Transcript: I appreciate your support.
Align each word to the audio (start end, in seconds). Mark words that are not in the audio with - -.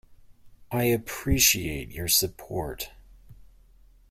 I 0.71 0.85
appreciate 0.85 1.89
your 1.91 2.07
support. 2.07 2.89